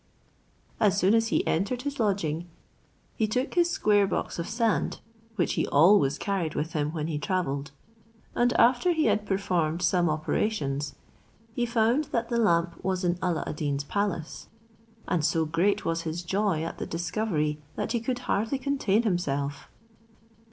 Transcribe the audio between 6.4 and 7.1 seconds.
with him when